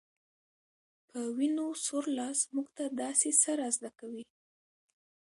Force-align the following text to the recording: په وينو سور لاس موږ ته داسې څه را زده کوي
په 1.09 1.19
وينو 1.37 1.67
سور 1.85 2.05
لاس 2.17 2.39
موږ 2.53 2.67
ته 2.77 2.85
داسې 3.01 3.29
څه 3.41 3.51
را 3.59 3.69
زده 3.75 3.91
کوي 3.99 4.23